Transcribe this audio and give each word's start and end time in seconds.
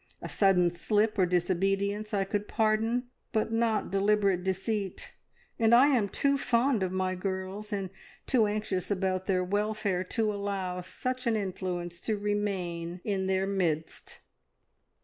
A 0.19 0.27
sudden 0.27 0.71
slip 0.71 1.19
or 1.19 1.27
disobedience 1.27 2.11
I 2.11 2.23
could 2.23 2.47
pardon, 2.47 3.11
but 3.31 3.51
not 3.53 3.91
deliberate 3.91 4.43
deceit, 4.43 5.11
and 5.59 5.75
I 5.75 5.89
am 5.89 6.09
too 6.09 6.39
fond 6.39 6.81
of 6.81 6.91
my 6.91 7.13
girls, 7.13 7.71
and 7.71 7.91
too 8.25 8.47
anxious 8.47 8.89
about 8.89 9.27
their 9.27 9.43
welfare, 9.43 10.03
to 10.05 10.33
allow 10.33 10.81
such 10.81 11.27
an 11.27 11.35
influence 11.35 11.99
to 11.99 12.17
remain 12.17 12.99
in 13.03 13.27
their 13.27 13.45
midst." 13.45 14.21